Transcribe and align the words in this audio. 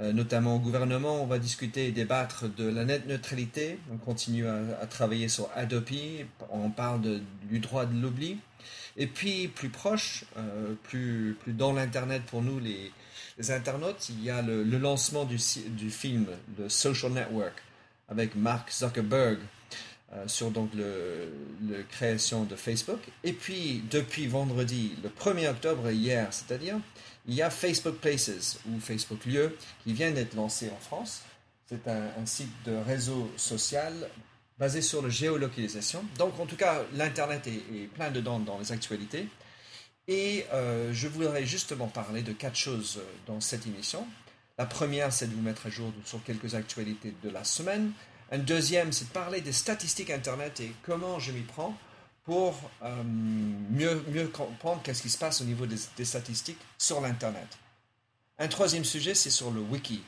notamment 0.00 0.56
au 0.56 0.58
gouvernement. 0.58 1.22
On 1.22 1.26
va 1.26 1.38
discuter 1.38 1.86
et 1.86 1.90
débattre 1.92 2.44
de 2.48 2.68
la 2.68 2.84
net 2.84 3.06
neutralité. 3.06 3.78
On 3.92 3.96
continue 3.96 4.46
à, 4.46 4.86
travailler 4.86 5.28
sur 5.28 5.48
Adobe. 5.54 5.90
On 6.50 6.70
parle 6.70 7.20
du 7.48 7.58
droit 7.58 7.84
de 7.84 8.00
l'oubli. 8.00 8.38
Et 8.98 9.06
puis, 9.06 9.46
plus 9.46 9.68
proche, 9.68 10.24
euh, 10.36 10.74
plus, 10.82 11.36
plus 11.40 11.52
dans 11.52 11.72
l'Internet 11.72 12.22
pour 12.24 12.42
nous, 12.42 12.58
les, 12.58 12.92
internautes, 13.50 14.08
il 14.10 14.24
y 14.24 14.30
a 14.30 14.42
le, 14.42 14.64
lancement 14.64 15.24
du, 15.24 15.38
du 15.68 15.90
film, 15.90 16.26
The 16.58 16.68
Social 16.68 17.12
Network, 17.12 17.62
avec 18.08 18.34
Mark 18.34 18.72
Zuckerberg. 18.72 19.38
Euh, 20.14 20.26
sur 20.26 20.50
donc 20.50 20.70
le, 20.74 21.30
le, 21.68 21.82
création 21.82 22.44
de 22.44 22.56
Facebook. 22.56 23.00
Et 23.24 23.34
puis, 23.34 23.84
depuis 23.90 24.26
vendredi, 24.26 24.94
le 25.02 25.10
1er 25.10 25.50
octobre, 25.50 25.90
hier, 25.90 26.28
c'est-à-dire, 26.30 26.76
il 27.28 27.34
y 27.34 27.42
a 27.42 27.50
Facebook 27.50 27.96
Places 27.96 28.58
ou 28.66 28.80
Facebook 28.80 29.24
Lieux 29.26 29.56
qui 29.84 29.92
vient 29.92 30.10
d'être 30.10 30.34
lancé 30.34 30.70
en 30.70 30.80
France. 30.80 31.22
C'est 31.68 31.86
un, 31.86 32.24
site 32.24 32.50
de 32.64 32.74
réseau 32.74 33.30
social 33.36 34.08
basé 34.58 34.80
sur 34.80 35.02
la 35.02 35.10
géolocalisation. 35.10 36.02
Donc 36.16 36.40
en 36.40 36.46
tout 36.46 36.56
cas, 36.56 36.82
l'Internet 36.94 37.46
est, 37.46 37.86
plein 37.88 38.10
dedans 38.10 38.38
dans 38.38 38.58
les 38.58 38.72
actualités. 38.72 39.28
Et 40.08 40.46
euh, 40.54 40.90
je 40.94 41.06
voudrais 41.06 41.44
justement 41.44 41.86
parler 41.86 42.22
de 42.22 42.32
quatre 42.32 42.56
choses 42.56 43.00
dans 43.26 43.40
cette 43.40 43.66
émission. 43.66 44.06
La 44.56 44.64
première, 44.64 45.12
c'est 45.12 45.26
de 45.26 45.34
vous 45.34 45.42
mettre 45.42 45.66
à 45.66 45.70
jour 45.70 45.92
sur 46.06 46.24
quelques 46.24 46.54
actualités 46.54 47.14
de 47.22 47.28
la 47.28 47.44
semaine. 47.44 47.92
Un 48.32 48.38
deuxième, 48.38 48.90
c'est 48.90 49.08
de 49.08 49.12
parler 49.12 49.42
des 49.42 49.52
statistiques 49.52 50.10
Internet 50.10 50.60
et 50.60 50.72
comment 50.82 51.18
je 51.18 51.32
m'y 51.32 51.42
prends 51.42 51.76
pour 52.28 52.54
euh, 52.82 53.02
mieux, 53.04 54.28
comprendre 54.28 54.82
qu'est-ce 54.82 55.00
qui 55.00 55.08
se 55.08 55.16
passe 55.16 55.40
au 55.40 55.44
niveau 55.44 55.64
des, 55.64 56.04
statistiques 56.04 56.58
sur 56.76 57.00
l'Internet. 57.00 57.56
Un 58.38 58.48
troisième 58.48 58.84
sujet, 58.84 59.14
c'est 59.14 59.30
sur 59.30 59.50
le 59.50 59.62
wiki. 59.62 60.02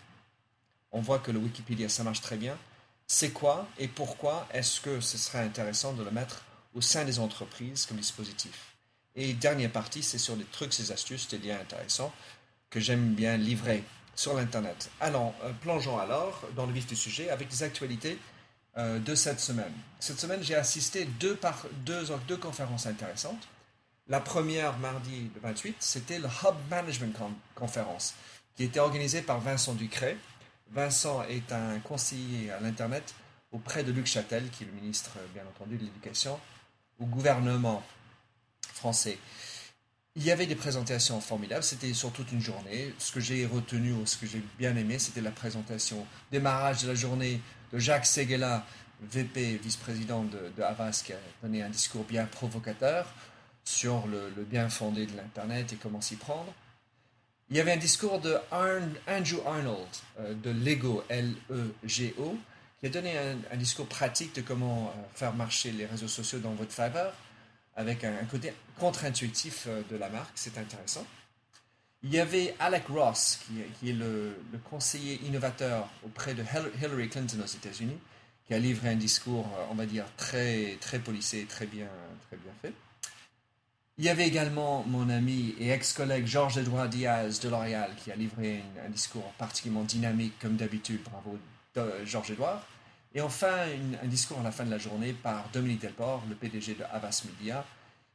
On 0.92 1.00
voit 1.00 1.20
que 1.20 1.30
le 1.30 1.38
Wikipédia, 1.38 1.88
ça 1.88 2.04
marche 2.04 2.20
très 2.20 2.36
bien. 2.36 2.58
C'est 3.06 3.30
quoi 3.30 3.66
et 3.78 3.88
pourquoi 3.88 4.46
est-ce 4.52 4.82
que 4.82 5.00
ce 5.00 5.16
serait 5.16 5.38
intéressant 5.38 5.94
de 5.94 6.04
le 6.04 6.10
mettre 6.10 6.44
au 6.74 6.82
sein 6.82 7.06
des 7.06 7.20
entreprises 7.20 7.86
comme 7.86 7.96
dispositif? 7.96 8.76
Et 9.16 9.32
dernière 9.32 9.72
partie, 9.72 10.02
c'est 10.02 10.18
sur 10.18 10.36
les 10.36 10.44
trucs, 10.44 10.74
ces 10.74 10.92
astuces, 10.92 11.26
des 11.26 11.38
liens 11.38 11.58
intéressants 11.58 12.12
que 12.68 12.80
j'aime 12.80 13.14
bien 13.14 13.38
livrer 13.38 13.82
sur 14.14 14.34
l'Internet. 14.34 14.90
Alors, 15.00 15.32
euh, 15.42 15.54
plongeons 15.54 15.98
alors 15.98 16.42
dans 16.54 16.66
le 16.66 16.72
vif 16.74 16.86
du 16.86 16.96
sujet 16.96 17.30
avec 17.30 17.48
des 17.48 17.62
actualités 17.62 18.18
euh, 18.78 18.98
de 19.00 19.14
cette 19.14 19.40
semaine. 19.40 19.72
Cette 19.98 20.20
semaine, 20.20 20.42
j'ai 20.42 20.54
assisté 20.54 21.04
deux, 21.04 21.34
par, 21.34 21.66
deux, 21.84 22.36
conférences 22.36 22.86
intéressantes. 22.86 23.48
La 24.06 24.20
première, 24.20 24.78
mardi 24.78 25.30
le 25.34 25.40
28, 25.40 25.76
c'était 25.80 26.18
le 26.18 26.26
Hub 26.26 26.54
Management 26.70 27.16
Conference, 27.54 28.14
qui 28.56 28.64
était 28.64 28.80
organisée 28.80 29.22
par 29.22 29.40
Vincent 29.40 29.74
Ducret. 29.74 30.16
Vincent 30.70 31.24
est 31.24 31.52
un 31.52 31.80
conseiller 31.80 32.52
à 32.52 32.60
l'Internet 32.60 33.14
auprès 33.50 33.82
de 33.82 33.90
Luc 33.90 34.06
Châtel, 34.06 34.48
qui 34.50 34.62
est 34.62 34.66
le 34.66 34.72
ministre, 34.72 35.10
bien 35.34 35.42
entendu, 35.44 35.76
de 35.76 35.84
l'Éducation, 35.84 36.38
au 37.00 37.06
gouvernement 37.06 37.82
français. 38.72 39.18
Il 40.16 40.24
y 40.24 40.30
avait 40.30 40.46
des 40.46 40.56
présentations 40.56 41.20
formidables, 41.20 41.62
c'était 41.62 41.92
sur 41.94 42.12
toute 42.12 42.32
une 42.32 42.40
journée. 42.40 42.94
Ce 42.98 43.12
que 43.12 43.20
j'ai 43.20 43.46
retenu 43.46 43.92
ou 43.92 44.06
ce 44.06 44.16
que 44.16 44.26
j'ai 44.26 44.42
bien 44.58 44.76
aimé, 44.76 44.98
c'était 44.98 45.20
la 45.20 45.30
présentation, 45.30 46.06
démarrage 46.30 46.82
de 46.82 46.88
la 46.88 46.94
journée 46.94 47.40
de 47.72 47.78
Jacques 47.78 48.06
Seguela, 48.06 48.64
VP, 49.02 49.60
vice-président 49.62 50.24
de, 50.24 50.62
Havas, 50.62 51.02
qui 51.04 51.12
a 51.12 51.18
donné 51.42 51.62
un 51.62 51.70
discours 51.70 52.04
bien 52.04 52.26
provocateur 52.26 53.06
sur 53.64 54.06
le, 54.06 54.30
bien 54.44 54.68
fondé 54.68 55.06
de 55.06 55.16
l'Internet 55.16 55.72
et 55.72 55.76
comment 55.76 56.00
s'y 56.00 56.16
prendre. 56.16 56.52
Il 57.50 57.56
y 57.56 57.60
avait 57.60 57.72
un 57.72 57.78
discours 57.78 58.20
de 58.20 58.36
Andrew 58.52 59.40
Arnold 59.46 59.88
euh, 60.20 60.34
de 60.34 60.50
Lego, 60.50 61.02
L-E-G-O, 61.08 62.38
qui 62.78 62.86
a 62.86 62.88
donné 62.88 63.14
un, 63.18 63.56
discours 63.56 63.86
pratique 63.86 64.34
de 64.36 64.40
comment 64.40 64.86
euh, 64.86 65.02
faire 65.14 65.34
marcher 65.34 65.72
les 65.72 65.86
réseaux 65.86 66.08
sociaux 66.08 66.38
dans 66.38 66.52
votre 66.52 66.72
faveur, 66.72 67.12
avec 67.74 68.04
un, 68.04 68.24
côté 68.30 68.52
contre-intuitif 68.78 69.64
euh, 69.66 69.82
de 69.90 69.96
la 69.96 70.08
marque. 70.08 70.32
C'est 70.36 70.58
intéressant. 70.58 71.04
Il 72.02 72.14
y 72.14 72.18
avait 72.18 72.54
Alec 72.58 72.86
Ross, 72.88 73.40
qui, 73.78 73.90
est 73.90 73.92
le, 73.92 74.34
conseiller 74.70 75.20
innovateur 75.26 75.88
auprès 76.04 76.32
de 76.32 76.42
Hillary 76.42 77.10
Clinton 77.10 77.38
aux 77.42 77.46
États-Unis, 77.46 77.98
qui 78.46 78.54
a 78.54 78.58
livré 78.58 78.88
un 78.88 78.96
discours, 78.96 79.46
euh, 79.58 79.66
on 79.70 79.74
va 79.74 79.84
dire, 79.84 80.06
très, 80.16 80.78
très 80.80 80.98
policé, 80.98 81.44
très 81.44 81.66
bien, 81.66 81.88
très 82.28 82.38
bien 82.38 82.52
fait. 82.62 82.72
Il 83.98 84.04
y 84.06 84.08
avait 84.08 84.26
également 84.26 84.82
mon 84.88 85.10
ami 85.10 85.54
et 85.60 85.68
ex-collègue 85.68 86.26
Georges-Edouard 86.26 86.88
Diaz 86.88 87.38
de 87.40 87.50
L'Oréal, 87.50 87.90
qui 88.02 88.10
a 88.10 88.16
livré 88.16 88.62
un, 88.82 88.88
discours 88.88 89.30
particulièrement 89.36 89.84
dynamique, 89.84 90.38
comme 90.40 90.56
d'habitude. 90.56 91.02
Bravo, 91.04 91.38
Georges-Edouard. 92.06 92.66
Et 93.14 93.20
enfin, 93.20 93.66
un 94.02 94.06
discours 94.06 94.40
à 94.40 94.42
la 94.42 94.52
fin 94.52 94.64
de 94.64 94.70
la 94.70 94.78
journée 94.78 95.12
par 95.12 95.50
Dominique 95.52 95.82
Delport, 95.82 96.22
le 96.30 96.34
PDG 96.34 96.76
de 96.76 96.84
Havas 96.90 97.24
Media, 97.26 97.62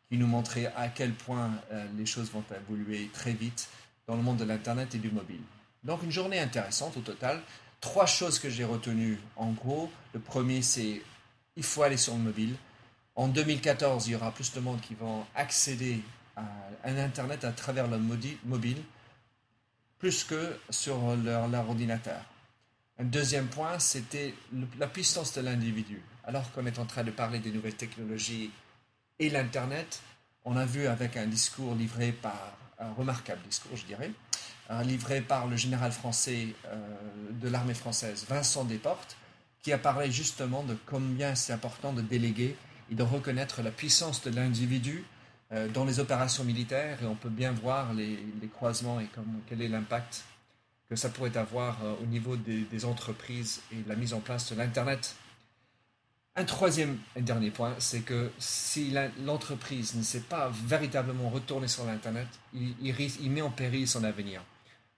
qui 0.09 0.17
nous 0.17 0.27
montrait 0.27 0.71
à 0.75 0.87
quel 0.89 1.13
point 1.13 1.51
euh, 1.71 1.85
les 1.97 2.05
choses 2.05 2.31
vont 2.31 2.43
évoluer 2.55 3.09
très 3.13 3.33
vite 3.33 3.67
dans 4.07 4.15
le 4.15 4.21
monde 4.21 4.37
de 4.37 4.43
l'Internet 4.43 4.93
et 4.95 4.99
du 4.99 5.09
mobile. 5.09 5.41
Donc 5.83 6.03
une 6.03 6.11
journée 6.11 6.39
intéressante 6.39 6.97
au 6.97 7.01
total. 7.01 7.41
Trois 7.81 8.05
choses 8.05 8.39
que 8.39 8.49
j'ai 8.49 8.63
retenues 8.63 9.19
en 9.35 9.51
gros. 9.51 9.91
Le 10.13 10.19
premier, 10.19 10.61
c'est 10.61 11.01
il 11.55 11.63
faut 11.63 11.83
aller 11.83 11.97
sur 11.97 12.13
le 12.13 12.19
mobile. 12.19 12.55
En 13.15 13.27
2014, 13.27 14.07
il 14.07 14.11
y 14.11 14.15
aura 14.15 14.31
plus 14.31 14.51
de 14.53 14.59
monde 14.59 14.81
qui 14.81 14.93
vont 14.93 15.25
accéder 15.35 16.01
à 16.35 16.43
un 16.83 16.97
Internet 16.97 17.45
à 17.45 17.51
travers 17.51 17.87
le 17.87 17.97
mobile, 17.97 18.77
plus 19.99 20.23
que 20.25 20.57
sur 20.69 21.15
leur, 21.15 21.47
leur 21.47 21.69
ordinateur. 21.69 22.21
Un 22.99 23.05
deuxième 23.05 23.47
point, 23.47 23.79
c'était 23.79 24.33
la 24.77 24.87
puissance 24.87 25.33
de 25.33 25.41
l'individu. 25.41 26.01
Alors 26.25 26.51
qu'on 26.51 26.65
est 26.65 26.79
en 26.79 26.85
train 26.85 27.03
de 27.03 27.11
parler 27.11 27.39
des 27.39 27.51
nouvelles 27.51 27.75
technologies 27.75 28.51
et 29.19 29.29
l'Internet, 29.29 30.01
on 30.43 30.57
a 30.57 30.65
vu 30.65 30.87
avec 30.87 31.17
un 31.17 31.27
discours 31.27 31.75
livré 31.75 32.11
par, 32.11 32.57
un 32.79 32.91
remarquable 32.93 33.41
discours, 33.47 33.75
je 33.75 33.85
dirais, 33.85 34.11
livré 34.83 35.21
par 35.21 35.47
le 35.47 35.57
général 35.57 35.91
français 35.91 36.47
euh, 36.67 36.75
de 37.31 37.49
l'armée 37.49 37.73
française, 37.73 38.25
Vincent 38.27 38.63
Desportes, 38.63 39.15
qui 39.61 39.71
a 39.71 39.77
parlé 39.77 40.11
justement 40.11 40.63
de 40.63 40.75
combien 40.85 41.35
c'est 41.35 41.53
important 41.53 41.93
de 41.93 42.01
déléguer 42.01 42.55
et 42.91 42.95
de 42.95 43.03
reconnaître 43.03 43.61
la 43.61 43.71
puissance 43.71 44.23
de 44.23 44.31
l'individu 44.31 45.05
euh, 45.51 45.67
dans 45.69 45.85
les 45.85 45.99
opérations 45.99 46.43
militaires. 46.43 47.01
Et 47.01 47.05
on 47.05 47.15
peut 47.15 47.29
bien 47.29 47.51
voir 47.51 47.93
les, 47.93 48.19
croisements 48.53 48.99
et 48.99 49.07
quel 49.47 49.61
est 49.61 49.67
l'impact 49.67 50.23
que 50.89 50.95
ça 50.95 51.09
pourrait 51.09 51.37
avoir 51.37 51.83
euh, 51.83 51.95
au 52.03 52.05
niveau 52.05 52.35
des, 52.35 52.61
des 52.61 52.85
entreprises 52.85 53.61
et 53.71 53.77
la 53.87 53.95
mise 53.95 54.13
en 54.13 54.19
place 54.19 54.51
de 54.51 54.55
l'Internet 54.55 55.15
un 56.37 56.43
troisième 56.43 56.97
et 57.15 57.21
dernier 57.21 57.49
point, 57.49 57.75
c'est 57.79 58.01
que 58.01 58.29
si 58.39 58.93
l'entreprise 59.23 59.95
ne 59.95 60.03
s'est 60.03 60.21
pas 60.21 60.51
véritablement 60.65 61.29
retournée 61.29 61.69
sur 61.69 61.85
l'Internet, 61.85 62.27
il, 62.53 63.31
met 63.31 63.41
en 63.41 63.51
péril 63.51 63.87
son 63.87 64.03
avenir. 64.03 64.43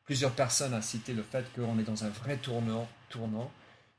Plusieurs 0.05 0.31
personnes 0.31 0.73
ont 0.73 0.81
cité 0.81 1.13
le 1.13 1.23
fait 1.23 1.45
qu'on 1.53 1.77
est 1.77 1.83
dans 1.83 2.03
un 2.03 2.09
vrai 2.09 2.37
tournant, 2.37 2.87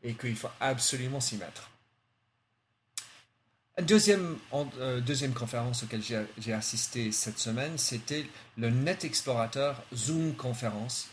et 0.03 0.15
qu'il 0.15 0.37
faut 0.37 0.51
absolument 0.61 1.21
s'y 1.21 1.37
mettre. 1.37 1.71
Deuxième, 3.83 4.37
euh, 4.53 5.01
deuxième 5.01 5.33
conférence 5.33 5.85
auquel 5.85 6.03
j'ai 6.03 6.53
assisté 6.53 7.13
cette 7.13 7.39
semaine, 7.39 7.79
c'était 7.79 8.27
le 8.57 8.71
Net 8.71 9.05
Explorateur 9.05 9.83
Zoom 9.95 10.35
Conférence, 10.35 11.09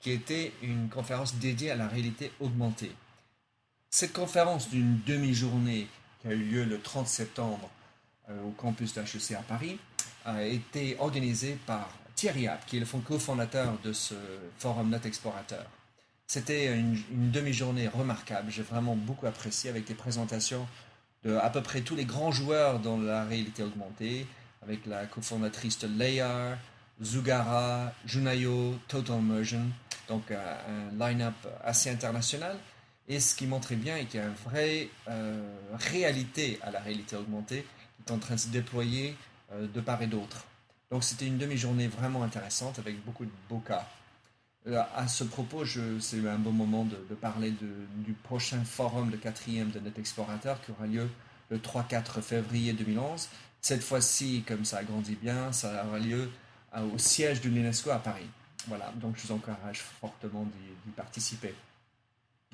qui 0.00 0.10
était 0.10 0.52
une 0.62 0.88
conférence 0.88 1.36
dédiée 1.36 1.70
à 1.70 1.76
la 1.76 1.86
réalité 1.86 2.32
augmentée. 2.40 2.92
Cette 3.90 4.12
conférence 4.12 4.68
d'une 4.68 5.00
demi-journée 5.06 5.88
qui 6.20 6.28
a 6.28 6.32
eu 6.32 6.44
lieu 6.44 6.64
le 6.64 6.78
30 6.78 7.08
septembre 7.08 7.70
euh, 8.28 8.42
au 8.44 8.50
campus 8.50 8.92
d'HEC 8.92 9.32
à 9.32 9.42
Paris 9.42 9.78
a 10.26 10.44
été 10.44 10.96
organisée 10.98 11.58
par 11.64 11.88
Thierry 12.14 12.48
App, 12.48 12.66
qui 12.66 12.76
est 12.76 12.80
le 12.80 12.86
cofondateur 13.00 13.78
de 13.82 13.94
ce 13.94 14.14
forum 14.58 14.90
Net 14.90 15.06
Explorateur. 15.06 15.64
C'était 16.26 16.76
une, 16.76 17.30
demi-journée 17.30 17.88
remarquable. 17.88 18.50
J'ai 18.50 18.62
vraiment 18.62 18.94
beaucoup 18.94 19.26
apprécié 19.26 19.70
avec 19.70 19.86
des 19.86 19.94
présentations 19.94 20.66
de 21.24 21.36
à 21.36 21.48
peu 21.48 21.62
près 21.62 21.80
tous 21.80 21.96
les 21.96 22.04
grands 22.04 22.30
joueurs 22.30 22.80
dans 22.80 22.98
la 22.98 23.24
réalité 23.24 23.62
augmentée, 23.62 24.26
avec 24.62 24.84
la 24.84 25.06
cofondatrice 25.06 25.78
de 25.78 25.88
Layar, 25.98 26.58
Zugara, 27.02 27.92
Junayo, 28.04 28.74
Total 28.86 29.18
Immersion, 29.18 29.62
donc 30.08 30.30
euh, 30.30 30.90
un 30.92 31.08
line-up 31.08 31.34
assez 31.64 31.88
international. 31.88 32.58
Et 33.08 33.20
ce 33.20 33.34
qui 33.34 33.46
montrait 33.46 33.76
bien 33.76 33.96
est 33.96 34.04
qu'il 34.04 34.20
y 34.20 34.22
a 34.22 34.26
une 34.26 34.34
vraie 34.34 34.90
euh, 35.08 35.56
réalité 35.72 36.58
à 36.62 36.70
la 36.70 36.80
réalité 36.80 37.16
augmentée 37.16 37.66
qui 38.04 38.12
est 38.12 38.14
en 38.14 38.18
train 38.18 38.34
de 38.34 38.40
se 38.40 38.48
déployer 38.48 39.16
euh, 39.52 39.66
de 39.66 39.80
part 39.80 40.02
et 40.02 40.06
d'autre. 40.06 40.44
Donc 40.90 41.04
c'était 41.04 41.26
une 41.26 41.38
demi-journée 41.38 41.88
vraiment 41.88 42.22
intéressante 42.22 42.78
avec 42.78 43.02
beaucoup 43.04 43.24
de 43.24 43.30
beaux 43.48 43.60
cas. 43.60 43.86
à 44.94 45.08
ce 45.08 45.24
propos, 45.24 45.64
c'est 46.00 46.26
un 46.26 46.38
bon 46.38 46.52
moment 46.52 46.84
de, 46.84 47.14
parler 47.14 47.50
du 47.50 48.12
prochain 48.12 48.62
forum 48.64 49.10
de 49.10 49.16
quatrième 49.16 49.70
de 49.70 49.80
Net 49.80 49.98
Explorateur 49.98 50.60
qui 50.62 50.70
aura 50.70 50.86
lieu 50.86 51.08
le 51.50 51.58
3-4 51.58 52.22
février 52.22 52.72
2011. 52.72 53.28
Cette 53.60 53.82
fois-ci, 53.82 54.44
comme 54.46 54.64
ça 54.64 54.78
a 54.78 54.84
grandi 54.84 55.14
bien, 55.14 55.52
ça 55.52 55.84
aura 55.86 55.98
lieu 55.98 56.30
au 56.94 56.98
siège 56.98 57.42
de 57.42 57.50
l'UNESCO 57.50 57.90
à 57.90 57.98
Paris. 57.98 58.28
Voilà, 58.66 58.92
donc 58.96 59.16
je 59.16 59.26
vous 59.26 59.34
encourage 59.34 59.80
fortement 59.80 60.44
d'y 60.44 60.90
participer. 60.92 61.54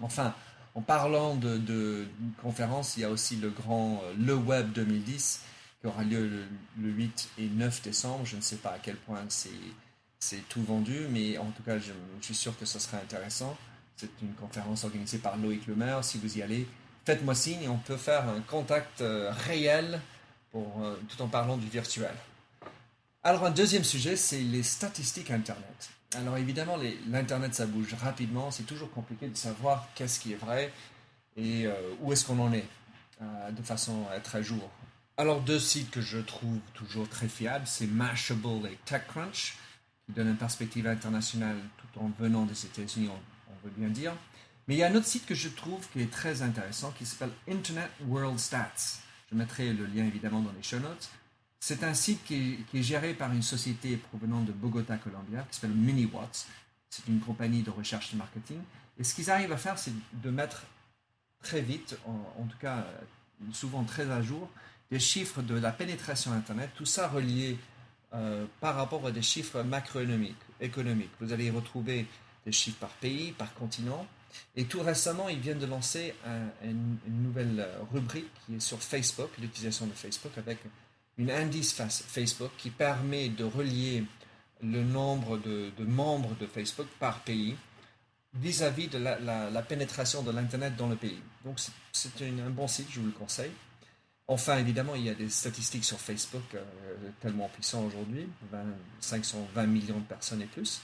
Enfin, 0.03 0.35
en 0.75 0.81
parlant 0.81 1.37
de, 1.37 1.57
de, 1.57 2.07
conférence, 2.43 2.97
il 2.97 3.01
y 3.01 3.05
a 3.05 3.11
aussi 3.11 3.37
le 3.37 3.51
grand 3.51 4.03
euh, 4.05 4.15
Le 4.19 4.35
Web 4.35 4.73
2010 4.73 5.43
qui 5.81 5.87
aura 5.87 6.03
lieu 6.03 6.47
le, 6.79 6.91
8 6.91 7.31
et 7.39 7.49
9 7.49 7.83
décembre. 7.83 8.25
Je 8.25 8.37
ne 8.37 8.41
sais 8.41 8.57
pas 8.57 8.71
à 8.71 8.79
quel 8.79 8.97
point 8.97 9.25
c'est 9.29 10.49
tout 10.49 10.63
vendu, 10.63 11.07
mais 11.11 11.39
en 11.39 11.51
tout 11.51 11.63
cas, 11.63 11.79
je, 11.79 11.93
suis 12.23 12.35
sûr 12.35 12.59
que 12.59 12.65
ce 12.65 12.79
sera 12.79 12.97
intéressant. 12.97 13.57
C'est 13.97 14.11
une 14.23 14.33
conférence 14.33 14.85
organisée 14.85 15.19
par 15.19 15.37
Loïc 15.37 15.67
Lemaire. 15.67 16.03
Si 16.03 16.19
vous 16.19 16.39
y 16.39 16.43
allez, 16.43 16.67
faites-moi 17.05 17.35
signe 17.35 17.63
et 17.63 17.69
on 17.69 17.79
peut 17.79 17.97
faire 17.97 18.29
un 18.29 18.41
contact 18.41 19.01
euh, 19.01 19.31
réel 19.47 20.01
euh, 20.55 20.97
tout 21.09 21.23
en 21.23 21.29
parlant 21.29 21.57
du 21.57 21.69
virtuel. 21.69 22.15
Alors, 23.23 23.45
un 23.45 23.51
deuxième 23.51 23.85
sujet, 23.85 24.17
c'est 24.17 24.41
les 24.41 24.63
statistiques 24.63 25.31
Internet. 25.31 25.91
Alors, 26.15 26.37
évidemment, 26.37 26.77
l'Internet, 27.09 27.55
ça 27.55 27.67
bouge 27.67 27.95
rapidement. 27.95 28.51
C'est 28.51 28.65
toujours 28.65 28.91
compliqué 28.91 29.29
de 29.29 29.37
savoir 29.37 29.89
qu'est-ce 29.95 30.21
qui 30.21 30.33
est 30.33 30.37
vrai 30.37 30.73
et 31.37 31.67
euh, 31.67 31.73
où 32.01 32.13
est-ce 32.13 32.25
qu'on 32.25 32.39
en 32.39 32.53
est 32.53 32.67
euh, 33.21 33.51
de 33.51 33.63
façon 33.63 34.07
à 34.11 34.17
être 34.17 34.37
à 34.37 34.43
jour. 34.43 34.71
Alors, 35.17 35.41
deux 35.41 35.59
sites 35.59 35.91
que 35.91 36.01
je 36.01 36.19
trouve 36.19 36.59
toujours 36.75 37.09
très 37.09 37.29
fiables, 37.29 37.67
c'est 37.67 37.87
Mashable 37.87 38.67
et 38.67 38.79
TechCrunch, 38.85 39.57
qui 40.07 40.13
donnent 40.13 40.31
une 40.31 40.37
perspective 40.37 40.87
internationale 40.87 41.57
tout 41.79 42.01
en 42.01 42.11
venant 42.19 42.45
des 42.45 42.67
États-Unis, 42.67 43.09
on, 43.09 43.53
on, 43.53 43.65
veut 43.65 43.73
bien 43.77 43.89
dire. 43.89 44.13
Mais 44.67 44.75
il 44.75 44.79
y 44.79 44.83
a 44.83 44.89
un 44.89 44.95
autre 44.95 45.07
site 45.07 45.27
que 45.27 45.35
je 45.35 45.49
trouve 45.49 45.89
qui 45.93 46.03
est 46.03 46.11
très 46.11 46.43
intéressant, 46.43 46.93
qui 46.93 47.07
s'appelle 47.07 47.33
Internet 47.49 47.91
World 48.07 48.39
Stats. 48.39 49.01
Je 49.31 49.37
mettrai 49.37 49.73
le 49.73 49.87
lien 49.87 50.05
évidemment 50.05 50.41
dans 50.41 50.53
les 50.53 50.63
show 50.63 50.79
notes. 50.79 51.11
C'est 51.67 51.83
un 51.83 51.95
site 51.95 52.23
qui 52.27 52.59
est, 52.75 52.83
géré 52.83 53.15
par 53.15 53.33
une 53.33 53.41
société 53.41 53.97
provenant 53.97 54.43
de 54.43 54.53
Bogota, 54.53 54.99
Colombia, 54.99 55.47
qui 55.51 55.55
s'appelle 55.59 55.75
MiniWatts. 55.75 56.47
C'est 56.91 57.09
une 57.09 57.21
compagnie 57.21 57.63
de 57.63 57.71
recherche 57.71 58.13
et 58.13 58.19
marketing. 58.19 58.59
Et 58.99 59.03
ce 59.03 59.15
qu'ils 59.15 59.31
arrivent 59.31 59.51
à 59.51 59.57
faire, 59.57 59.79
c'est 59.79 59.95
de 60.13 60.29
mettre 60.29 60.65
très 61.43 61.63
vite, 61.63 61.97
en, 62.07 62.45
tout 62.45 62.59
cas 62.59 62.85
souvent 63.55 63.83
très 63.85 64.11
à 64.11 64.21
jour, 64.21 64.51
des 64.91 64.99
chiffres 64.99 65.41
de 65.41 65.55
la 65.55 65.73
pénétration 65.73 66.33
Internet, 66.33 66.69
tout 66.75 66.85
ça 66.85 67.09
relié 67.09 67.57
euh, 68.13 68.45
par 68.61 68.75
rapport 68.75 69.07
à 69.07 69.11
des 69.11 69.23
chiffres 69.23 69.63
macroéconomiques. 69.63 70.37
Économiques. 70.61 71.13
Vous 71.19 71.33
allez 71.33 71.49
retrouver 71.49 72.07
des 72.45 72.53
chiffres 72.53 72.79
par 72.79 72.91
pays, 72.91 73.33
par 73.33 73.55
continent. 73.55 74.07
Et 74.55 74.67
tout 74.67 74.83
récemment, 74.83 75.31
ils 75.31 75.41
viennent 75.41 75.61
de 75.61 75.67
lancer 75.67 76.15
une, 76.63 76.99
nouvelle 77.07 77.67
rubrique 77.91 78.31
qui 78.45 78.57
est 78.57 78.61
sur 78.61 78.83
Facebook, 78.83 79.31
l'utilisation 79.41 79.87
de 79.87 79.93
Facebook, 79.93 80.37
avec 80.37 80.59
une 81.19 81.31
indice 81.31 81.73
Facebook 81.73 82.51
qui 82.59 82.71
permet 82.71 83.29
de 83.29 83.45
relier 83.45 84.05
le 84.63 84.83
nombre 84.83 85.39
de, 85.39 85.71
membres 85.79 86.35
de 86.41 86.47
Facebook 86.47 86.87
par 86.99 87.21
pays 87.21 87.57
vis-à-vis 88.35 88.89
de 88.89 88.99
la, 88.99 89.63
pénétration 89.63 90.23
de 90.23 90.33
l'Internet 90.33 90.75
dans 90.77 90.89
le 90.89 90.97
pays. 90.97 91.21
Donc 91.45 91.61
c'est 91.93 92.11
un 92.23 92.51
bon 92.51 92.67
site, 92.67 92.89
je 92.91 93.01
vous 93.01 93.07
le 93.07 93.13
conseille. 93.13 93.53
Enfin, 94.27 94.57
évidemment, 94.57 94.95
il 94.95 95.05
y 95.05 95.11
a 95.11 95.15
des 95.15 95.29
statistiques 95.29 95.85
sur 95.85 96.01
Facebook 96.01 96.43
euh, 96.55 96.63
tellement 97.21 97.51
puissants 97.51 97.85
aujourd'hui, 97.85 98.27
520 99.01 99.67
millions 99.67 99.99
de 99.99 100.05
personnes 100.05 100.41
et 100.41 100.47
plus. 100.47 100.81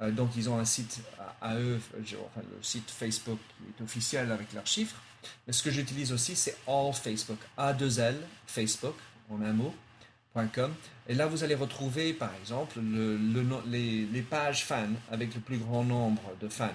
Euh, 0.00 0.10
donc 0.10 0.30
ils 0.36 0.50
ont 0.50 0.58
un 0.58 0.64
site 0.64 1.00
à, 1.40 1.56
eux, 1.56 1.80
le 1.96 2.62
site 2.62 2.90
Facebook 2.90 3.38
qui 3.56 3.82
est 3.82 3.84
officiel 3.84 4.32
avec 4.32 4.52
leurs 4.52 4.66
chiffres. 4.66 5.00
Mais 5.46 5.52
ce 5.52 5.62
que 5.62 5.70
j'utilise 5.70 6.12
aussi, 6.12 6.34
c'est 6.34 6.56
All 6.66 6.92
Facebook, 6.92 7.38
A2L 7.56 8.16
Facebook, 8.46 8.96
en 9.32 9.42
un 9.42 9.52
mot.com. 9.52 10.74
Et 11.08 11.14
là, 11.14 11.26
vous 11.26 11.44
allez 11.44 11.54
retrouver, 11.54 12.12
par 12.12 12.34
exemple, 12.40 12.78
le, 12.80 13.18
les, 13.66 14.22
pages 14.22 14.64
fans 14.64 14.94
avec 15.10 15.34
le 15.34 15.40
plus 15.40 15.58
grand 15.58 15.84
nombre 15.84 16.22
de 16.40 16.48
fans. 16.48 16.68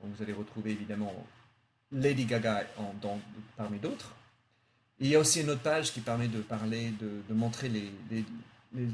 Vous 0.00 0.22
allez 0.22 0.32
retrouver 0.32 0.72
évidemment 0.72 1.14
Lady 1.92 2.24
Gaga 2.24 2.64
en, 2.78 2.94
parmi 3.56 3.78
d'autres. 3.78 4.14
Il 5.00 5.08
y 5.08 5.16
a 5.16 5.18
aussi 5.18 5.40
une 5.40 5.50
autre 5.50 5.62
page 5.62 5.92
qui 5.92 6.00
permet 6.00 6.28
de 6.28 6.40
parler, 6.40 6.92
de, 7.00 7.34
montrer 7.34 7.68
les, 7.68 7.90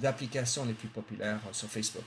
applications 0.04 0.64
les 0.64 0.72
plus 0.74 0.88
populaires 0.88 1.40
sur 1.52 1.68
Facebook. 1.68 2.04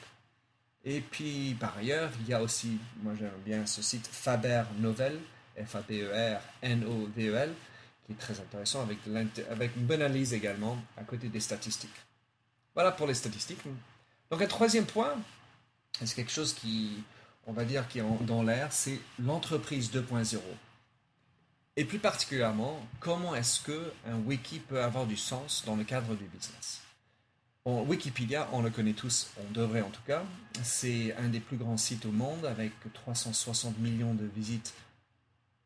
Et 0.86 1.00
puis, 1.00 1.56
par 1.60 1.78
ailleurs, 1.78 2.12
il 2.22 2.28
y 2.28 2.34
a 2.34 2.42
aussi, 2.42 2.78
moi 3.02 3.14
j'aime 3.18 3.32
bien 3.46 3.66
ce 3.66 3.82
site 3.82 4.08
Faber 4.08 4.64
Novel, 4.80 5.18
F-A-B-E-R-N-O-V-E-L, 5.58 7.54
qui 8.06 8.14
est 8.14 8.16
très 8.16 8.40
intéressant 8.40 8.82
avec, 8.82 8.98
une 9.06 9.86
bonne 9.86 10.02
analyse 10.02 10.34
également 10.34 10.78
à 10.98 11.04
côté 11.04 11.30
des 11.30 11.40
statistiques. 11.40 11.96
Voilà 12.74 12.92
pour 12.92 13.08
les 13.08 13.14
statistiques. 13.14 13.62
Donc 14.30 14.42
un 14.42 14.48
troisième 14.48 14.86
point, 14.86 15.16
c'est 16.04 16.16
quelque 16.16 16.32
chose 16.32 16.54
qui, 16.54 17.04
on 17.46 17.54
va 17.54 17.66
dire, 17.66 17.88
qui 17.88 18.00
est 18.00 18.04
dans 18.22 18.44
l'air, 18.44 18.72
c'est 18.72 19.00
l'entreprise 19.20 19.92
2.0. 19.92 20.40
Et 21.76 21.86
plus 21.86 22.00
particulièrement, 22.00 22.80
comment 23.00 23.34
est-ce 23.36 23.62
qu'un 23.62 24.16
wiki 24.26 24.60
peut 24.60 24.82
avoir 24.82 25.06
du 25.08 25.18
sens 25.18 25.64
dans 25.66 25.76
le 25.76 25.84
cadre 25.84 26.16
du 26.16 26.26
business? 26.26 26.82
Wikipédia, 27.66 28.50
on 28.52 28.62
le 28.62 28.70
connaît 28.70 28.94
tous, 28.94 29.30
on 29.38 29.52
devrait 29.54 29.82
en 29.82 29.90
tout 29.90 30.02
cas. 30.06 30.24
C'est 30.64 31.16
un 31.16 31.30
des 31.30 31.40
plus 31.40 31.56
grands 31.56 31.78
sites 31.78 32.06
au 32.06 32.12
monde 32.12 32.46
avec 32.46 32.74
360 32.94 33.80
millions 33.80 34.14
de 34.14 34.26
visites 34.26 34.74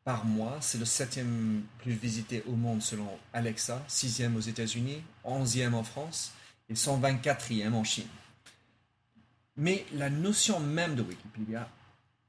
par 0.08 0.24
mois. 0.24 0.58
C'est 0.62 0.78
le 0.78 0.86
septième 0.86 1.64
plus 1.80 1.92
visité 1.92 2.42
au 2.48 2.54
monde 2.54 2.82
selon 2.82 3.10
Alexa, 3.34 3.84
sixième 3.90 4.38
aux 4.38 4.40
États-Unis, 4.54 5.04
onzième 5.26 5.74
en 5.74 5.84
France 5.84 6.32
et 6.70 6.76
124e 6.76 7.74
en 7.74 7.84
Chine. 7.84 8.08
Mais 9.58 9.86
la 9.92 10.10
notion 10.10 10.62
même 10.62 10.96
de 10.96 11.02
Wikipédia, 11.02 11.68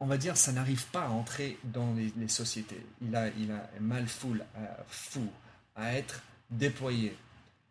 on 0.00 0.06
va 0.06 0.18
dire, 0.18 0.36
ça 0.36 0.50
n'arrive 0.50 0.86
pas 0.86 1.04
à 1.04 1.08
entrer 1.10 1.56
dans 1.62 1.94
les, 1.94 2.26
sociétés. 2.26 2.84
Il 3.00 3.14
a, 3.14 3.28
il 3.38 3.52
a 3.52 3.70
mal 3.78 4.08
fou, 4.08 4.34
à, 4.56 4.84
fou 4.88 5.28
à 5.76 5.94
être 5.94 6.20
déployé. 6.50 7.16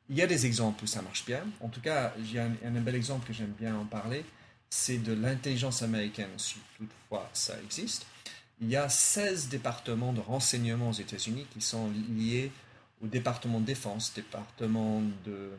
Il 0.08 0.16
y 0.16 0.22
a 0.22 0.28
des 0.28 0.46
exemples 0.46 0.86
où 0.86 0.88
ça 0.88 1.02
marche 1.02 1.26
bien. 1.26 1.44
En 1.60 1.68
tout 1.68 1.82
cas, 1.82 2.14
j'ai 2.24 2.40
un, 2.40 2.54
un 2.64 2.80
bel 2.80 2.96
exemple 2.96 3.28
que 3.28 3.34
j'aime 3.34 3.54
bien 3.60 3.76
en 3.76 3.84
parler. 3.84 4.24
C'est 4.70 5.00
de 5.00 5.12
l'intelligence 5.12 5.82
américaine, 5.82 6.30
si 6.38 6.56
toutefois 6.78 7.30
ça 7.34 7.56
existe 7.62 8.06
il 8.62 8.70
y 8.70 8.76
a 8.76 8.90
16 8.90 9.50
départements 9.50 10.14
de 10.14 10.22
renseignement 10.22 10.90
aux 10.90 10.94
États-Unis 10.94 11.46
qui 11.52 11.62
sont 11.62 11.92
liés 12.16 12.52
au 13.04 13.08
département 13.08 13.60
de 13.60 13.66
défense, 13.66 14.14
département 14.16 15.02
de 15.26 15.32
euh, 15.32 15.56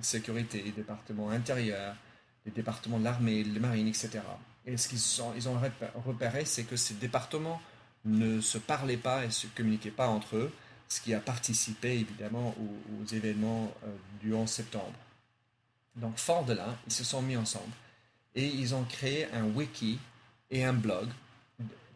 sécurité, 0.00 0.72
département 0.74 1.30
intérieur, 1.30 1.94
les 2.46 2.52
départements 2.52 2.98
de 2.98 3.04
l'armée, 3.04 3.44
de 3.44 3.52
la 3.54 3.60
marine, 3.60 3.88
etc. 3.88 4.20
Et 4.64 4.76
ce 4.76 4.88
qu'ils 4.88 4.98
ils 5.36 5.48
ont 5.48 5.60
repéré, 6.06 6.44
c'est 6.46 6.64
que 6.64 6.76
ces 6.76 6.94
départements 6.94 7.60
ne 8.06 8.40
se 8.40 8.56
parlaient 8.56 8.96
pas 8.96 9.24
et 9.24 9.26
ne 9.26 9.32
se 9.32 9.46
communiquaient 9.48 9.90
pas 9.90 10.08
entre 10.08 10.36
eux, 10.36 10.52
ce 10.88 11.02
qui 11.02 11.12
a 11.12 11.20
participé 11.20 11.92
évidemment 11.92 12.54
aux, 12.58 13.06
événements 13.14 13.72
euh, 13.84 13.94
du 14.20 14.32
11 14.32 14.48
septembre. 14.48 14.94
Donc, 15.96 16.16
fort 16.16 16.44
de 16.44 16.54
là, 16.54 16.76
ils 16.86 16.92
se 16.92 17.04
sont 17.04 17.20
mis 17.20 17.36
ensemble 17.36 17.72
et 18.34 18.46
ils 18.46 18.74
ont 18.74 18.84
créé 18.84 19.26
un 19.32 19.44
wiki 19.44 19.98
et 20.50 20.64
un 20.64 20.72
blog 20.72 21.08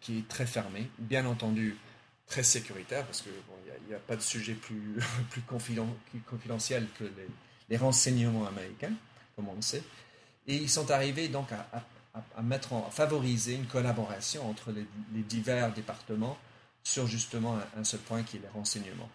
qui 0.04 0.18
est 0.18 0.28
très 0.28 0.46
fermé, 0.46 0.90
bien 0.98 1.24
entendu 1.24 1.76
très 2.26 2.42
sécuritaire, 2.42 3.04
parce 3.06 3.22
qu'il 3.22 3.32
n'y 3.88 3.94
a, 3.94 3.98
pas 3.98 4.16
de 4.16 4.20
sujet 4.20 4.54
plus, 4.54 4.98
confidentiel 6.26 6.86
que 6.98 7.04
les, 7.68 7.76
renseignements 7.76 8.46
américains, 8.46 8.92
comme 9.34 9.48
on 9.48 9.54
le 9.54 9.62
sait. 9.62 9.82
Et 10.46 10.54
ils 10.56 10.70
sont 10.70 10.90
arrivés 10.90 11.28
donc 11.28 11.48
à, 11.52 12.42
mettre 12.42 12.74
en, 12.74 12.90
favoriser 12.90 13.54
une 13.54 13.66
collaboration 13.66 14.48
entre 14.48 14.70
les, 14.70 15.22
divers 15.22 15.72
départements 15.72 16.38
sur 16.82 17.06
justement 17.06 17.56
un, 17.56 17.80
un, 17.80 17.84
seul 17.84 18.00
point 18.00 18.22
qui 18.22 18.36
est 18.36 18.40
les 18.40 18.48
renseignements. 18.48 19.10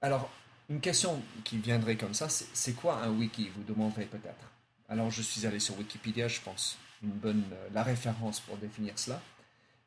Alors, 0.00 0.30
une 0.70 0.80
question 0.80 1.22
qui 1.44 1.58
viendrait 1.58 1.96
comme 1.96 2.14
ça, 2.14 2.28
c'est 2.30 2.72
quoi 2.72 3.02
un 3.02 3.10
wiki 3.10 3.50
Vous 3.54 3.62
demanderez 3.62 4.06
peut-être? 4.06 4.52
Alors 4.88 5.10
je 5.10 5.22
suis 5.22 5.46
allé 5.46 5.58
sur 5.58 5.78
Wikipédia, 5.78 6.28
je 6.28 6.40
pense, 6.40 6.76
une 7.02 7.12
bonne, 7.12 7.44
euh, 7.52 7.68
la 7.72 7.82
référence 7.82 8.40
pour 8.40 8.58
définir 8.58 8.98
cela. 8.98 9.22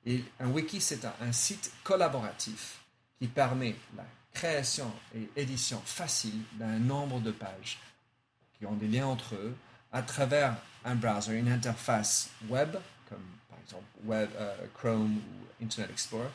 Et 0.05 0.23
un 0.39 0.47
wiki, 0.47 0.79
c'est 0.79 1.05
un, 1.05 1.31
site 1.31 1.71
collaboratif 1.83 2.79
qui 3.19 3.27
permet 3.27 3.75
la 3.95 4.05
création 4.33 4.91
et 5.15 5.29
édition 5.35 5.81
facile 5.85 6.41
d'un 6.53 6.77
nombre 6.77 7.19
de 7.19 7.31
pages 7.31 7.79
qui 8.57 8.65
ont 8.65 8.75
des 8.75 8.87
liens 8.87 9.07
entre 9.07 9.35
eux 9.35 9.55
à 9.91 10.01
travers 10.01 10.55
un 10.83 10.95
browser, 10.95 11.33
une 11.33 11.49
interface 11.49 12.29
web, 12.49 12.75
comme 13.09 13.23
par 13.49 13.59
exemple 13.59 13.85
web, 14.03 14.29
euh, 14.37 14.67
Chrome 14.75 15.17
ou 15.17 15.63
Internet 15.63 15.91
Explorer, 15.91 16.29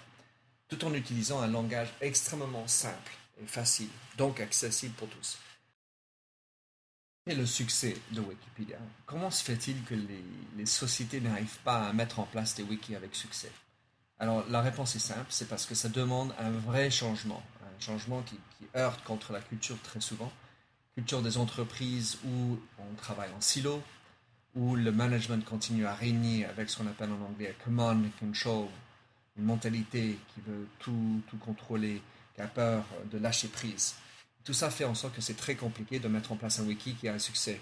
tout 0.69 0.85
en 0.85 0.95
utilisant 0.95 1.41
un 1.41 1.49
langage 1.49 1.93
extrêmement 2.01 2.67
simple 2.67 3.13
et 3.43 3.47
facile, 3.47 3.91
donc 4.17 4.41
accessible 4.41 4.95
pour 4.95 5.09
tous. 5.09 5.39
Et 7.27 7.35
le 7.35 7.45
succès 7.45 7.97
de 8.13 8.21
Wikipédia 8.21 8.79
Comment 9.05 9.31
se 9.31 9.45
fait-il 9.45 9.83
que 9.85 9.95
les, 10.57 10.67
sociétés 10.67 11.21
n'arrivent 11.21 11.59
pas 11.65 11.89
à 11.89 11.93
mettre 11.93 12.19
en 12.19 12.25
place 12.25 12.55
des 12.55 12.63
wikis 12.63 12.95
avec 12.95 13.15
succès? 13.15 13.53
Alors 14.19 14.45
la 14.49 14.63
réponse 14.63 14.97
est 14.97 15.01
simple, 15.01 15.27
c'est 15.29 15.49
parce 15.49 15.67
que 15.67 15.75
ça 15.75 15.91
demande 15.91 16.35
un 16.39 16.51
vrai 16.51 16.91
changement, 16.91 17.43
un 17.63 17.81
changement 17.81 18.23
qui, 18.23 18.39
heurte 18.75 19.03
contre 19.05 19.33
la 19.33 19.41
culture 19.41 19.77
très 19.83 20.01
souvent, 20.01 20.33
culture 20.95 21.23
des 21.23 21.37
entreprises 21.37 22.19
où 22.25 22.59
on 22.79 22.95
travaille 22.97 23.31
en 23.37 23.41
silo, 23.41 23.83
où 24.55 24.75
le 24.75 24.91
management 24.91 25.45
continue 25.45 25.87
à 25.87 25.95
régner 25.95 26.47
avec 26.47 26.71
ce 26.71 26.79
qu'on 26.79 26.87
appelle 26.87 27.11
en 27.11 27.23
anglais 27.27 27.55
command 27.65 28.03
and 28.05 28.11
control, 28.19 28.69
une 29.37 29.45
mentalité 29.45 30.19
qui 30.35 30.41
veut 30.41 30.67
tout, 30.79 31.23
tout 31.29 31.39
contrôler, 31.39 32.03
qui 32.35 32.41
a 32.41 32.47
peur 32.47 32.85
de 33.11 33.19
lâcher 33.19 33.49
prise. 33.49 33.95
Tout 34.51 34.55
ça 34.55 34.69
fait 34.69 34.85
en 34.85 34.97
sorte 34.97 35.15
que 35.15 35.21
c'est 35.21 35.37
très 35.37 35.55
compliqué 35.55 36.01
de 36.01 36.09
mettre 36.09 36.33
en 36.33 36.37
place 36.37 36.59
un 36.59 36.65
wiki 36.65 36.97
qui 36.97 37.07
a 37.07 37.15
un 37.15 37.21
succès. 37.21 37.61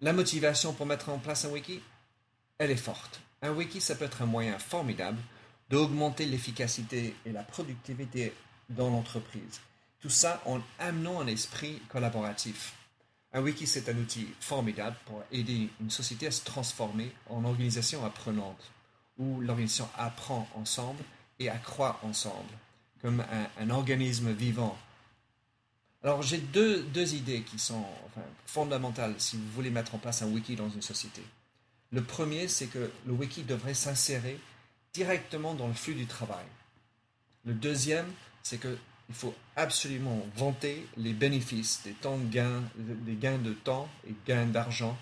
La 0.00 0.12
motivation 0.12 0.72
pour 0.72 0.86
mettre 0.86 1.08
en 1.08 1.18
place 1.18 1.44
un 1.44 1.48
wiki, 1.48 1.82
elle 2.56 2.70
est 2.70 2.76
forte. 2.76 3.20
Un 3.42 3.50
wiki, 3.50 3.80
ça 3.80 3.96
peut 3.96 4.04
être 4.04 4.22
un 4.22 4.26
moyen 4.26 4.56
formidable 4.60 5.18
d'augmenter 5.70 6.26
l'efficacité 6.26 7.16
et 7.26 7.32
la 7.32 7.42
productivité 7.42 8.32
dans 8.68 8.90
l'entreprise. 8.90 9.60
Tout 9.98 10.08
ça 10.08 10.40
en 10.46 10.60
amenant 10.78 11.20
un 11.20 11.26
esprit 11.26 11.82
collaboratif. 11.88 12.72
Un 13.32 13.40
wiki, 13.40 13.66
c'est 13.66 13.88
un 13.88 13.98
outil 13.98 14.28
formidable 14.38 14.94
pour 15.06 15.24
aider 15.32 15.68
une 15.80 15.90
société 15.90 16.28
à 16.28 16.30
se 16.30 16.44
transformer 16.44 17.12
en 17.28 17.44
organisation 17.44 18.04
apprenante, 18.04 18.70
où 19.18 19.40
l'organisation 19.40 19.88
apprend 19.96 20.48
ensemble 20.54 21.02
et 21.40 21.48
accroît 21.48 21.98
ensemble, 22.04 22.54
comme 23.02 23.18
un, 23.18 23.48
un 23.60 23.70
organisme 23.70 24.30
vivant 24.30 24.78
alors 26.04 26.20
j'ai 26.20 26.38
deux, 26.38 26.82
deux, 26.82 27.14
idées 27.14 27.42
qui 27.42 27.58
sont 27.58 27.84
fondamentales 28.46 29.14
si 29.16 29.36
vous 29.36 29.50
voulez 29.52 29.70
mettre 29.70 29.94
en 29.94 29.98
place 29.98 30.20
un 30.20 30.26
wiki 30.26 30.54
dans 30.54 30.68
une 30.68 30.82
société. 30.82 31.22
Le 31.92 32.02
premier, 32.02 32.46
c'est 32.46 32.66
que 32.66 32.90
le 33.06 33.12
wiki 33.12 33.42
devrait 33.42 33.74
s'insérer 33.74 34.38
directement 34.92 35.54
dans 35.54 35.66
le 35.66 35.72
flux 35.72 35.94
du 35.94 36.06
travail. 36.06 36.44
Le 37.46 37.54
deuxième, 37.54 38.10
c'est 38.42 38.60
qu'il 38.60 38.76
faut 39.12 39.34
absolument 39.56 40.26
vanter 40.36 40.86
les 40.98 41.14
bénéfices 41.14 41.80
des, 41.84 41.92
temps 41.92 42.18
de 42.18 42.28
gain, 42.28 42.62
des 42.76 43.14
gains 43.14 43.38
de 43.38 43.54
temps 43.54 43.88
et 44.06 44.14
gains 44.26 44.46
d'argent 44.46 44.98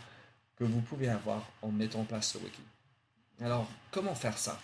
que 0.57 0.65
vous 0.65 0.81
pouvez 0.81 1.09
avoir 1.09 1.51
en 1.63 1.73
mettant 1.73 2.01
en 2.01 2.05
place 2.05 2.35
le 2.35 2.43
wiki. 2.43 2.63
Alors, 3.41 3.69
comment 3.91 4.15
faire 4.15 4.39
ça? 4.39 4.61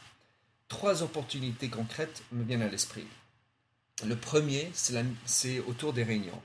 Trois 0.68 1.02
opportunités 1.02 1.68
concrètes 1.68 2.22
me 2.30 2.44
viennent 2.44 2.62
à 2.62 2.68
l'esprit. 2.68 3.06
Le 4.06 4.16
premier, 4.16 4.70
c'est 5.24 5.58
autour 5.60 5.92
des 5.92 6.04
réunions, 6.04 6.40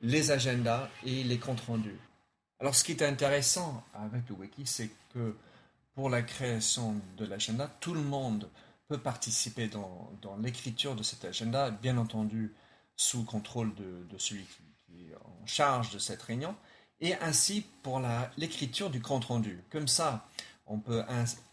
les 0.00 0.30
agendas 0.30 0.88
et 1.04 1.22
les 1.22 1.38
comptes 1.38 1.60
rendus. 1.60 1.98
Alors, 2.60 2.74
ce 2.74 2.82
qui 2.82 2.92
est 2.92 3.02
intéressant 3.02 3.84
avec 3.94 4.28
le 4.28 4.34
wiki, 4.34 4.66
c'est 4.66 4.90
que 5.14 5.36
pour 5.94 6.10
la 6.10 6.22
création 6.22 6.96
de 7.16 7.24
l'agenda, 7.24 7.68
tout 7.80 7.94
le 7.94 8.02
monde 8.02 8.48
peut 8.88 8.98
participer 8.98 9.68
dans, 9.68 10.10
l'écriture 10.42 10.96
de 10.96 11.02
cet 11.02 11.24
agenda, 11.24 11.70
bien 11.70 11.98
entendu 11.98 12.52
sous 12.96 13.24
contrôle 13.24 13.72
de, 13.76 14.18
celui 14.18 14.44
qui, 14.86 15.10
est 15.10 15.14
en 15.14 15.46
charge 15.46 15.90
de 15.90 15.98
cette 15.98 16.22
réunion, 16.22 16.56
et 17.00 17.14
ainsi 17.16 17.64
pour 17.82 18.02
l'écriture 18.36 18.90
du 18.90 19.00
compte 19.00 19.26
rendu. 19.26 19.62
Comme 19.70 19.86
ça, 19.86 20.26
on 20.66 20.80
peut 20.80 21.04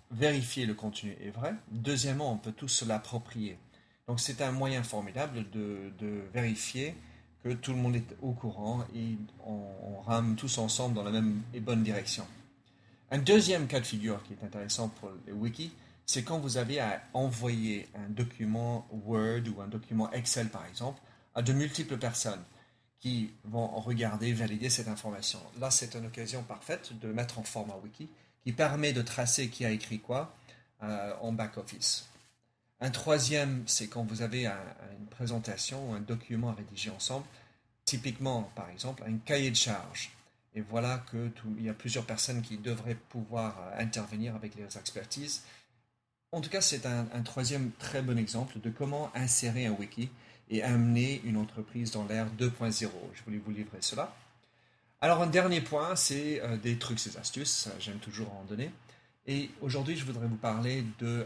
vérifier 0.09 0.65
le 0.65 0.73
contenu 0.73 1.15
est 1.21 1.29
vrai. 1.29 1.53
Deuxièmement, 1.69 2.31
on 2.31 2.37
peut 2.37 2.51
tous 2.51 2.83
l'approprier. 2.83 3.59
Donc 4.07 4.19
c'est 4.19 4.41
un 4.41 4.51
moyen 4.51 4.83
formidable 4.83 5.49
de, 5.51 6.21
vérifier 6.33 6.95
que 7.43 7.49
tout 7.53 7.71
le 7.71 7.77
monde 7.77 7.95
est 7.95 8.15
au 8.21 8.31
courant 8.33 8.85
et 8.95 9.17
on, 9.45 10.01
rame 10.01 10.35
tous 10.35 10.59
ensemble 10.59 10.93
dans 10.93 11.03
la 11.03 11.09
même 11.09 11.41
et 11.53 11.59
bonne 11.59 11.81
direction. 11.83 12.27
Un 13.09 13.17
deuxième 13.17 13.65
cas 13.67 13.79
de 13.79 13.85
figure 13.85 14.21
qui 14.23 14.33
est 14.33 14.45
intéressant 14.45 14.89
pour 14.89 15.09
les 15.25 15.33
wikis, 15.33 15.71
c'est 16.05 16.23
quand 16.23 16.37
vous 16.37 16.57
avez 16.57 16.79
à 16.79 17.01
envoyer 17.13 17.87
un 17.95 18.09
document 18.09 18.87
Word 18.91 19.41
ou 19.55 19.61
un 19.61 19.67
document 19.67 20.11
Excel 20.11 20.49
par 20.49 20.65
exemple 20.67 21.01
à 21.33 21.41
de 21.41 21.53
multiples 21.53 21.97
personnes 21.97 22.43
qui 22.99 23.31
vont 23.43 23.67
regarder, 23.79 24.33
valider 24.33 24.69
cette 24.69 24.87
information. 24.87 25.39
Là, 25.59 25.71
c'est 25.71 25.95
une 25.95 26.05
occasion 26.05 26.43
parfaite 26.43 26.97
de 26.99 27.11
mettre 27.11 27.39
en 27.39 27.43
format 27.43 27.77
wiki 27.83 28.09
qui 28.43 28.51
permet 28.51 28.93
de 28.93 29.01
tracer 29.01 29.49
qui 29.49 29.65
a 29.65 29.71
écrit 29.71 29.99
quoi 29.99 30.35
euh, 30.83 31.13
en 31.21 31.31
back-office. 31.31 32.07
Un 32.81 32.91
troisième, 32.91 33.63
c'est 33.67 33.87
quand 33.87 34.03
vous 34.03 34.21
avez 34.21 34.45
une 34.45 35.07
présentation 35.09 35.91
ou 35.91 35.93
un 35.93 36.01
document 36.01 36.49
à 36.49 36.53
rédiger 36.53 36.89
ensemble, 36.89 37.25
typiquement, 37.85 38.51
par 38.55 38.69
exemple, 38.69 39.03
un 39.07 39.17
cahier 39.17 39.51
de 39.51 39.55
charge. 39.55 40.11
Et 40.55 40.61
voilà 40.61 41.03
que 41.11 41.29
y 41.59 41.69
a 41.69 41.73
plusieurs 41.73 42.05
personnes 42.05 42.41
qui 42.41 42.57
devraient 42.57 42.97
pouvoir 43.09 43.57
euh, 43.59 43.81
intervenir 43.81 44.35
avec 44.35 44.57
leurs 44.57 44.77
expertises. 44.77 45.43
En 46.31 46.41
tout 46.41 46.49
cas, 46.49 46.61
c'est 46.61 46.85
un, 46.85 47.05
troisième 47.23 47.71
très 47.79 48.01
bon 48.01 48.17
exemple 48.17 48.59
de 48.59 48.69
comment 48.69 49.11
insérer 49.15 49.67
un 49.67 49.71
wiki 49.71 50.09
et 50.49 50.63
amener 50.63 51.21
une 51.23 51.37
entreprise 51.37 51.91
dans 51.91 52.05
l'ère 52.05 52.27
2.0. 52.37 52.89
Je 53.13 53.23
voulais 53.23 53.37
vous 53.37 53.51
livrer 53.51 53.77
cela. 53.81 54.13
Alors, 55.01 55.21
un 55.21 55.27
dernier 55.27 55.61
point, 55.61 55.95
c'est 55.95 56.41
euh, 56.41 56.57
des 56.57 56.77
trucs 56.77 57.05
et 57.05 57.17
astuces. 57.17 57.69
J'aime 57.79 57.99
toujours 57.99 58.33
en 58.33 58.43
donner. 58.45 58.71
Et 59.27 59.49
aujourd'hui, 59.61 59.95
je 59.95 60.05
voudrais 60.05 60.27
vous 60.27 60.35
parler 60.35 60.83
de 60.99 61.25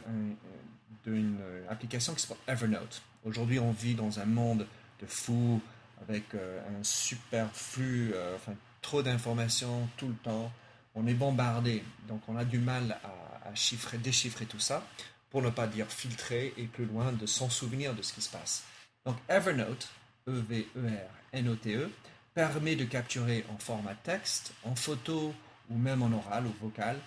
d'une 1.04 1.38
euh, 1.42 1.66
application 1.70 2.14
qui 2.14 2.22
s'appelle 2.22 2.38
Evernote. 2.48 3.02
Aujourd'hui, 3.24 3.60
on 3.60 3.72
vit 3.72 3.96
dans 3.96 4.20
un 4.20 4.26
monde 4.26 4.66
de 5.02 5.06
fou 5.06 5.62
avec 6.02 6.34
euh, 6.34 6.62
un 6.68 6.84
super 6.84 7.50
flux, 7.54 8.12
euh, 8.14 8.36
enfin 8.36 8.54
trop 8.82 9.02
d'informations 9.02 9.88
tout 9.98 10.08
le 10.08 10.16
temps. 10.16 10.52
On 10.96 11.06
est 11.08 11.14
bombardé, 11.14 11.84
donc 12.08 12.22
on 12.28 12.36
a 12.36 12.46
du 12.46 12.60
mal 12.60 12.98
à, 13.04 13.54
chiffrer, 13.56 13.98
déchiffrer 13.98 14.46
tout 14.46 14.60
ça, 14.60 14.86
pour 15.30 15.42
ne 15.42 15.50
pas 15.50 15.68
dire 15.68 15.88
filtrer 15.88 16.54
et 16.58 16.66
plus 16.66 16.86
loin 16.86 17.12
de 17.12 17.26
s'en 17.26 17.50
souvenir 17.50 17.94
de 17.94 18.02
ce 18.02 18.14
qui 18.14 18.22
se 18.22 18.30
passe. 18.30 18.64
Donc 19.06 19.18
Evernote, 19.28 19.90
E-V-E-R-N-O-T-E, 20.28 21.88
-E, 21.88 21.90
permet 22.34 22.76
de 22.76 22.86
capturer 22.86 23.46
en 23.50 23.58
format 23.58 23.96
texte, 23.96 24.54
en 24.64 24.76
photo 24.76 25.34
ou 25.70 25.78
même 25.78 26.02
en 26.02 26.12
oral 26.12 26.46
ou 26.46 26.54
vocal 26.62 26.98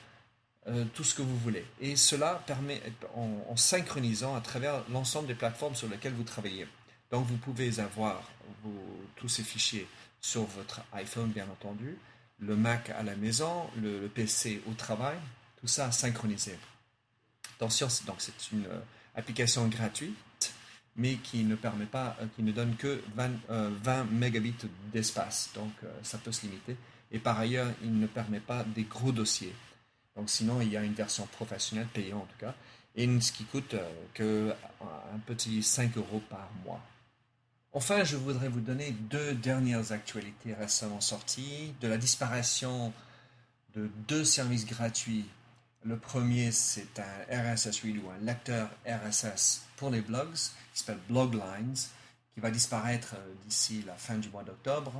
euh, 0.68 0.84
tout 0.94 1.02
ce 1.02 1.14
que 1.16 1.22
vous 1.22 1.36
voulez. 1.38 1.64
Et 1.80 1.96
cela 1.96 2.40
permet, 2.46 2.80
en, 3.16 3.56
synchronisant 3.56 4.36
à 4.36 4.40
travers 4.40 4.84
l'ensemble 4.90 5.26
des 5.26 5.34
plateformes 5.34 5.74
sur 5.74 5.88
lesquelles 5.88 6.12
vous 6.12 6.22
travaillez. 6.22 6.68
Donc 7.10 7.26
vous 7.26 7.36
pouvez 7.36 7.80
avoir 7.80 8.22
tous 9.16 9.28
ces 9.28 9.42
fichiers 9.42 9.88
sur 10.20 10.44
votre 10.44 10.80
iPhone, 10.92 11.30
bien 11.30 11.48
entendu, 11.50 11.98
le 12.38 12.54
Mac 12.54 12.90
à 12.90 13.02
la 13.02 13.16
maison, 13.16 13.68
le, 13.80 14.06
PC 14.06 14.62
au 14.68 14.74
travail, 14.74 15.16
tout 15.60 15.66
ça 15.66 15.90
synchronisé. 15.90 16.56
Attention, 17.56 17.88
donc 18.06 18.16
c'est 18.18 18.52
une 18.52 18.66
euh, 18.66 18.80
application 19.16 19.66
gratuite, 19.66 20.54
mais 20.94 21.16
qui 21.16 21.42
ne 21.42 21.56
permet 21.56 21.86
pas, 21.86 22.16
euh, 22.20 22.26
qui 22.36 22.44
ne 22.44 22.52
donne 22.52 22.76
que 22.76 23.02
20, 23.16 23.30
20 23.48 24.04
mégabits 24.12 24.54
d'espace. 24.92 25.50
Donc 25.56 25.72
ça 26.04 26.18
peut 26.18 26.30
se 26.30 26.46
limiter. 26.46 26.76
Et 27.10 27.18
par 27.18 27.38
ailleurs, 27.40 27.72
il 27.82 27.98
ne 27.98 28.06
permet 28.06 28.40
pas 28.40 28.62
des 28.62 28.84
gros 28.84 29.10
dossiers. 29.10 29.52
Donc 30.16 30.28
sinon, 30.30 30.60
il 30.60 30.70
y 30.70 30.76
a 30.76 30.82
une 30.82 30.94
version 30.94 31.26
professionnelle, 31.26 31.88
payée 31.88 32.12
en 32.12 32.20
tout 32.20 32.38
cas, 32.38 32.54
et 32.94 33.20
ce 33.20 33.32
qui 33.32 33.44
coûte 33.44 33.74
euh, 33.74 33.90
que 34.14 34.54
un 34.80 35.18
petit 35.26 35.62
5 35.62 35.96
euros 35.96 36.22
par 36.28 36.50
mois. 36.64 36.80
Enfin, 37.74 38.04
je 38.04 38.16
voudrais 38.16 38.48
vous 38.48 38.60
donner 38.60 38.90
deux 38.90 39.32
dernières 39.34 39.92
actualités 39.92 40.52
récemment 40.52 41.00
sorties 41.00 41.72
de 41.80 41.88
la 41.88 41.96
disparition 41.96 42.92
de 43.74 43.90
deux 44.06 44.24
services 44.24 44.66
gratuits. 44.66 45.24
Le 45.82 45.96
premier, 45.96 46.52
c'est 46.52 47.00
un 47.00 47.54
RSS 47.54 47.80
Read 47.82 47.96
ou 47.96 48.10
un 48.10 48.18
lecteur 48.24 48.68
RSS 48.86 49.62
pour 49.76 49.88
les 49.88 50.02
blogs, 50.02 50.34
qui 50.34 50.80
s'appelle 50.80 51.00
Bloglines, 51.08 51.74
qui 52.34 52.40
va 52.40 52.50
disparaître 52.50 53.14
euh, 53.14 53.32
d'ici 53.46 53.82
la 53.86 53.94
fin 53.94 54.16
du 54.16 54.28
mois 54.28 54.44
d'octobre. 54.44 54.92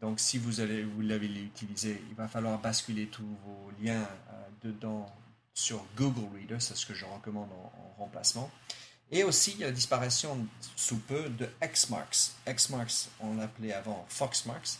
Donc, 0.00 0.18
si 0.18 0.38
vous 0.38 0.60
allez 0.60 0.84
vous 0.84 1.02
l'avez 1.02 1.26
utilisé, 1.26 2.02
il 2.08 2.14
va 2.14 2.28
falloir 2.28 2.58
basculer 2.58 3.06
tous 3.06 3.28
vos 3.44 3.70
liens 3.82 4.08
euh, 4.32 4.35
dedans 4.66 5.06
sur 5.54 5.84
Google 5.96 6.36
Reader, 6.36 6.56
c'est 6.60 6.76
ce 6.76 6.86
que 6.86 6.94
je 6.94 7.04
recommande 7.04 7.48
en, 7.52 7.72
remplacement. 7.98 8.50
Et 9.10 9.24
aussi, 9.24 9.52
il 9.52 9.60
y 9.60 9.64
a 9.64 9.68
la 9.68 9.72
disparition 9.72 10.46
sous 10.74 10.98
peu 10.98 11.30
de 11.30 11.48
Xmarks. 11.62 12.32
Xmarks, 12.46 13.08
on 13.20 13.36
l'appelait 13.36 13.72
avant 13.72 14.04
Foxmarks, 14.08 14.78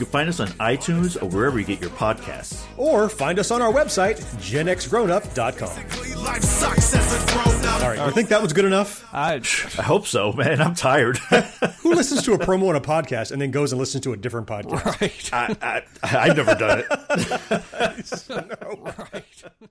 can 0.00 0.08
find 0.08 0.28
us 0.28 0.40
on 0.40 0.48
iTunes 0.48 1.20
or 1.22 1.26
wherever 1.26 1.58
you 1.58 1.64
get 1.64 1.80
your 1.80 1.90
podcasts. 1.90 2.64
Or 2.76 3.08
find 3.08 3.38
us 3.38 3.50
on 3.50 3.62
our 3.62 3.72
website, 3.72 4.18
genxgrownup.com. 4.38 5.68
All 7.82 7.88
right, 7.88 8.06
you 8.06 8.12
think 8.12 8.28
that 8.28 8.42
was 8.42 8.52
good 8.52 8.64
enough? 8.64 9.06
I, 9.12 9.34
I 9.78 9.82
hope 9.82 10.06
so, 10.06 10.32
man. 10.32 10.60
I'm 10.60 10.74
tired. 10.74 11.18
who 11.80 11.94
listens 11.94 12.22
to 12.22 12.34
a 12.34 12.38
promo 12.38 12.68
on 12.68 12.76
a 12.76 12.80
podcast 12.80 13.32
and 13.32 13.40
then 13.40 13.50
goes 13.50 13.72
and 13.72 13.78
listens 13.78 14.04
to 14.04 14.12
a 14.12 14.16
different 14.16 14.46
podcast? 14.46 14.84
Right. 15.00 15.30
I, 15.62 15.82
I, 16.02 16.28
I've 16.28 16.36
never 16.36 16.54
done 16.54 16.80
it. 16.80 16.86
no. 18.28 18.92
Right. 19.12 19.70